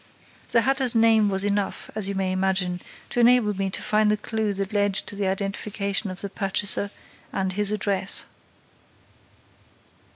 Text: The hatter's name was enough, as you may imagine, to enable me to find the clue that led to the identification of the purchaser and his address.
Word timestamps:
The 0.51 0.61
hatter's 0.61 0.95
name 0.95 1.29
was 1.29 1.43
enough, 1.43 1.91
as 1.93 2.09
you 2.09 2.15
may 2.15 2.31
imagine, 2.31 2.81
to 3.11 3.19
enable 3.19 3.53
me 3.53 3.69
to 3.69 3.83
find 3.83 4.09
the 4.09 4.17
clue 4.17 4.51
that 4.53 4.73
led 4.73 4.95
to 4.95 5.15
the 5.15 5.27
identification 5.27 6.09
of 6.09 6.21
the 6.21 6.29
purchaser 6.31 6.89
and 7.31 7.53
his 7.53 7.71
address. 7.71 8.25